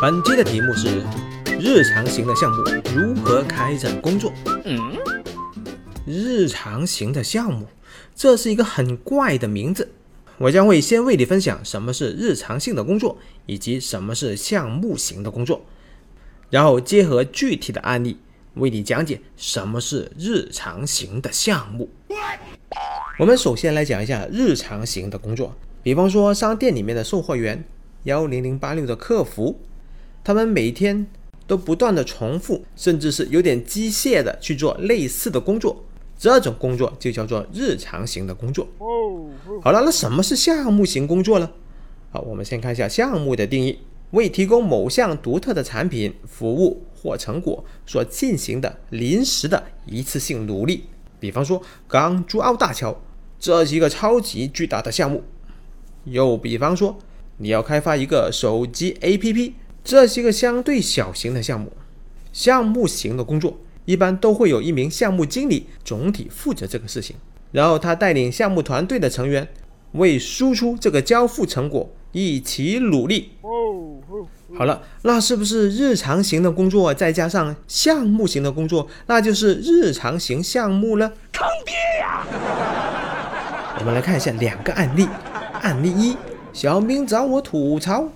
[0.00, 1.02] 本期的题目是：
[1.58, 2.62] 日常型的项目
[2.94, 4.32] 如何开展工作？
[6.06, 7.66] 日常型的项目，
[8.14, 9.90] 这是一个很怪的名字。
[10.36, 15.64] 我将会先为你分享什么是日常性的工作，以及什么是项目型的工作，
[16.48, 18.18] 然后结合具体的案例
[18.54, 21.90] 为你讲解什么是日常型的项目。
[23.18, 25.52] 我们首先来讲一下日常型的工作，
[25.82, 27.64] 比方说商店里面的售货员、
[28.04, 29.58] 幺零零八六的客服。
[30.28, 31.06] 他们每天
[31.46, 35.82] 都不断的重复，甚至是有点机械的去做类似的工作，
[36.18, 38.68] 这种工作就叫做日常型的工作。
[39.62, 41.50] 好了，那什么是项目型工作呢？
[42.10, 43.78] 好，我们先看一下项目的定义：
[44.10, 50.84] 为提供某项独特的产品、服务或成果所进行的临时的一次性努力。
[51.18, 53.00] 比方说港珠澳大桥，
[53.38, 55.24] 这是一个超级巨大的项目。
[56.04, 56.98] 又比方说，
[57.38, 59.54] 你要开发一个手机 APP。
[59.88, 61.72] 这是一个相对小型的项目，
[62.30, 67.16] 项目型的工作一般都会有一名项目经理总体负责这个事情，
[67.52, 69.48] 然后他带领项目团队的成员
[69.92, 73.30] 为输出这个交付成果一起努力。
[74.58, 81.08] 好了，那是不是日常型的工作再加上项目型的工作，那就是日常型项目了？
[81.32, 82.26] 坑爹呀！
[83.78, 85.08] 我们来看一下两个案例。
[85.62, 86.14] 案例一：
[86.52, 88.06] 小明找我吐槽。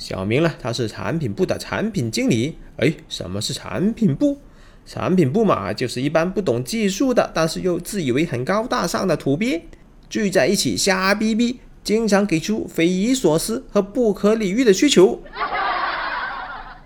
[0.00, 2.56] 小明呢，他是产品部的产品经理。
[2.78, 4.38] 哎，什么是产品部？
[4.86, 9.60] 产品部嘛，就是一般不懂技术的，但是又自以为很高大上的土鳖，
[10.08, 15.22] 聚在一起瞎逼逼，经常给出匪夷所思和不可理喻的需求。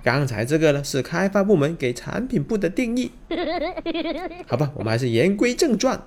[0.02, 3.12] 刚才这个呢，是开发部门给产品部的定义。
[4.48, 6.02] 好吧，我们还是言归正传。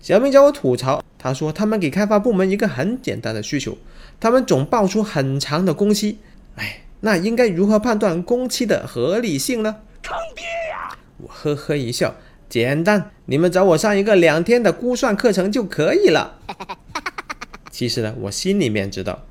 [0.00, 3.76] 小明叫我吐槽，他说他们给开发部门一个很简单的需求，
[4.18, 6.16] 他们总报出很长的工期。
[6.58, 9.76] 哎，那应该如何判断工期的合理性呢？
[10.02, 10.96] 坑爹呀！
[11.18, 12.14] 我呵呵一笑，
[12.48, 16.38] 简单，你们找我上一个两天的估算课程就可以了。
[17.70, 19.24] 其实呢，我心里面知道，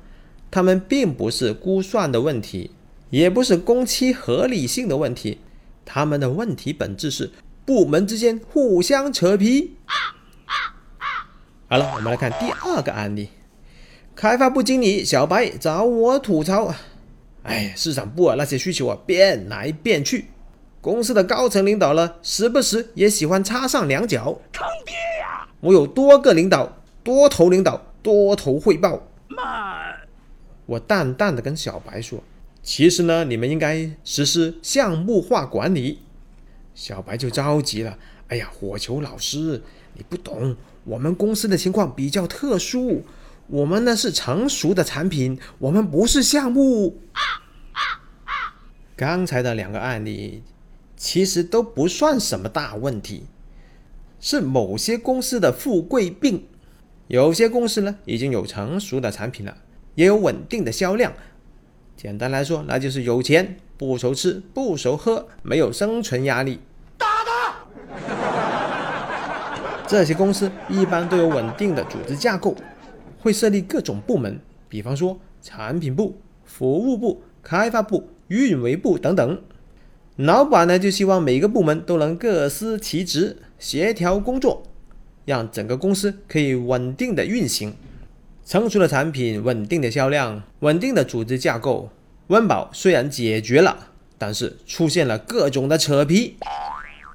[0.50, 2.70] 他们并不是估算的问题，
[3.10, 5.40] 也不是工期合理性的问题，
[5.84, 7.30] 他们的问题本质是
[7.66, 9.76] 部门之间互相扯皮。
[11.68, 13.28] 好了，我们来看第二个案例，
[14.16, 16.74] 开发部经理小白找我吐槽。
[17.48, 20.26] 哎，市场部啊，那些需求啊变来变去，
[20.82, 24.38] 公司的高层领导呢，时不时也喜欢插上两脚。
[24.52, 25.48] 坑爹呀！
[25.60, 29.08] 我有多个领导，多头领导，多头汇报。
[29.28, 29.96] 慢。
[30.66, 32.22] 我淡淡的跟小白说
[32.62, 36.00] ：“其实呢，你们应该实施项目化管理。”
[36.76, 37.96] 小白就着急了
[38.28, 39.62] ：“哎呀，火球老师，
[39.94, 40.54] 你不懂，
[40.84, 43.02] 我们公司的情况比较特殊。”
[43.48, 47.00] 我们呢是成熟的产品，我们不是项目。
[48.98, 50.42] 刚才的两个案例
[50.96, 53.26] 其实都不算什么大问题，
[54.18, 56.48] 是某些公司的富贵病。
[57.06, 59.56] 有些公司呢已经有成熟的产品了，
[59.94, 61.12] 也有稳定的销量。
[61.96, 66.58] 简单来说，那就是有钱不愁吃不愁喝，没有生存压力。
[66.96, 67.54] 打他！
[69.86, 72.56] 这些公司一般都有稳定的组织架构。
[73.20, 79.42] 会设立各种部门，比方说产品部、服务部、开发部、运维部等等。
[80.16, 84.64] 老板呢就希望每个部门都能各司其职，协调工作，
[85.24, 87.74] 让整个公司可以稳定的运行。
[88.44, 91.90] 成熟的产品、稳定的销量、稳定的组织架构，
[92.28, 96.36] 温饱虽然解决了，但是出现了各种的扯皮，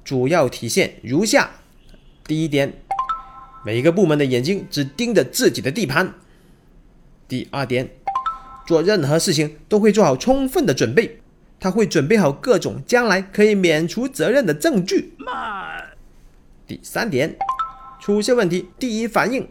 [0.04, 1.50] 主要体现如下：
[2.26, 2.72] 第一点。
[3.66, 6.14] 每个部门的眼睛只盯着自己的地盘。
[7.26, 7.88] 第二点，
[8.66, 11.20] 做任何事情都会做好充分的准备，
[11.60, 15.12] 他会准备好各种将来可以免除责任的证据。
[15.18, 15.90] 慢。
[16.66, 17.36] 第三点，
[18.00, 19.46] 出现问题第一反应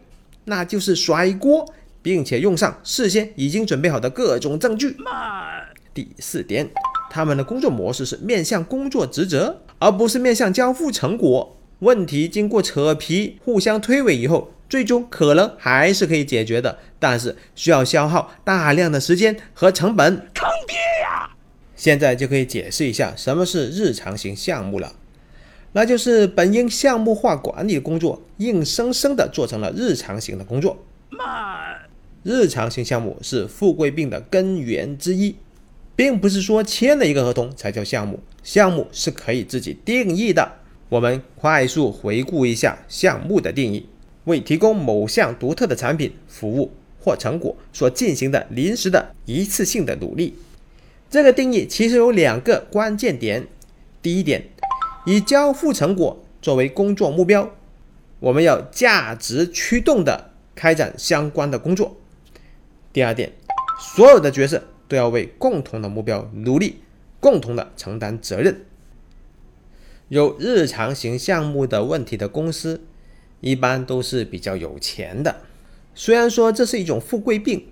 [0.46, 4.96] 那就是甩锅，并且用上事先已经准备好的各种证据。
[4.98, 5.66] 慢。
[5.94, 6.70] 第四点，
[7.12, 11.56] 他们的工作模式是面向工作职责，而不是面向交付成果。
[11.80, 20.16] 问题经过扯皮、互相推诿以后，最终可能还是可以解决的，但是需要消耗大量的时间和成本。
[20.34, 21.30] 坑爹呀！
[21.76, 24.96] 现在就可以解释一下什么是日常型项目了，
[25.74, 30.82] 那就是本应项目化管理的工作，硬生生的做成了日常型的工作。
[31.10, 31.82] 慢，
[32.24, 35.36] 日常型项目是富贵病的根源之一，
[35.98, 40.50] 并不是说签了一个合同才叫项目，项目是可以自己定义的。
[40.88, 43.90] 我们快速回顾一下项目的定义：
[44.24, 46.72] 为提供某项独特的产品、服务
[47.04, 50.36] 或成果所进行的临时的一次性的努力。
[51.10, 53.48] 这个定义其实有两个关键点。
[54.02, 54.50] 第一点，
[55.06, 57.52] 以交付成果作为工作目标，
[58.20, 61.96] 我们要价值驱动的开展相关的工作。
[62.92, 63.32] 第二点，
[63.96, 66.82] 所有的角色都要为共同的目标努力，
[67.20, 68.66] 共同的承担责任。
[70.10, 72.82] 有日常型项目的问题的公司，
[73.40, 75.38] 一般都是比较有钱的。
[75.96, 77.68] 虽然说这是一种富贵病，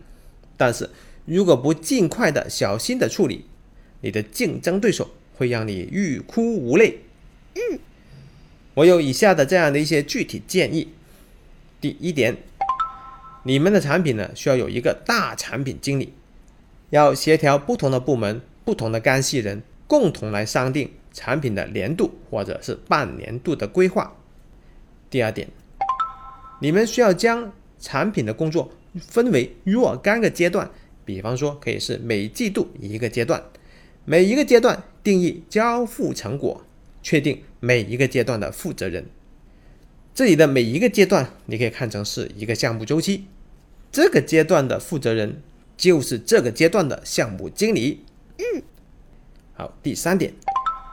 [0.57, 0.89] 但是。
[1.25, 3.45] 如果不尽快的、小心的处理，
[4.01, 7.01] 你的竞争对手会让你欲哭无泪。
[7.53, 7.79] 嗯，
[8.73, 10.91] 我有以下的这样的一些具体建议。
[11.79, 12.38] 第一点，
[13.44, 16.12] 你们的产品呢需要有一个大产品经理，
[16.89, 24.15] 要协调不同的部门、不同的干系人，共同来商定产品的年度或者是半年度的规划。
[25.12, 25.47] 第二点，
[26.59, 30.71] 你们需要将产品的工作分为若干个阶段。
[31.03, 33.43] 比方说，可以是每季度一个阶段，
[34.05, 36.63] 每一个阶段定义交付成果，
[37.01, 39.07] 确定每一个阶段的负责人。
[40.13, 43.25] 这里的每一个阶段，你可以看成是一个项目周期，
[43.91, 45.41] 这个阶段的负责人
[45.75, 48.05] 就是这个阶段的项目经理。
[48.37, 48.61] 嗯，
[49.53, 50.33] 好，第三点，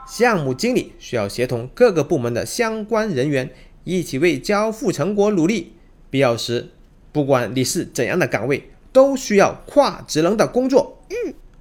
[0.09, 3.51] 项目经理需要协同各个部门的相关人员
[3.83, 5.73] 一起为交付成果努力，
[6.09, 6.69] 必要时，
[7.11, 8.71] 不管你是怎样的岗位。
[8.91, 10.97] 都需要跨职能的工作，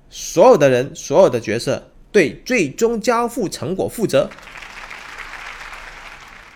[0.09, 4.31] 所有的人，所有的角色对最终交付成果负责。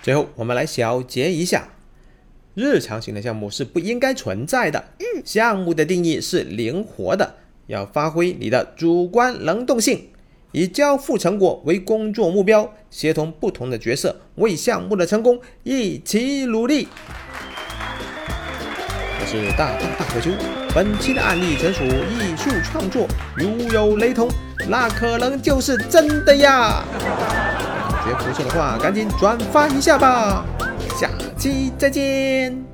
[0.03, 1.69] 最后，我们来小结一下：
[2.55, 4.83] 日常型的项目是不应该存在的。
[5.27, 7.37] 项目的定义是灵活的，
[7.67, 10.09] 要发挥你的主观能动性，
[10.53, 16.89] 以交付成果为工作目标，协同不同的角色为项目的成功一起努力。
[19.39, 20.31] 是大大大可秋。
[20.75, 24.29] 本期的案例纯属艺术创作，如有雷同，
[24.69, 26.83] 那可能就是真的呀。
[28.05, 30.45] 感觉不错的话，赶紧转发一下吧。
[30.99, 31.09] 下
[31.39, 32.72] 期再见。